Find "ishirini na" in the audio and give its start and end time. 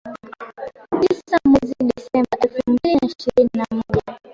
3.07-3.65